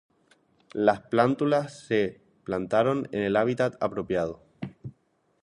Las 0.73 1.01
plántulas 1.01 1.77
se 1.85 2.21
plantaron 2.43 3.07
en 3.11 3.21
el 3.21 3.35
hábitat 3.35 3.75
apropiado. 3.79 4.41